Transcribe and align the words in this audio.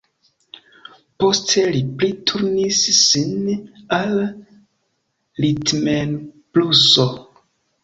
Poste 1.23 1.65
li 1.75 1.81
pli 1.99 2.09
turnis 2.31 2.79
sin 3.01 3.53
al 3.99 4.17
ritmenbluso. 5.47 7.09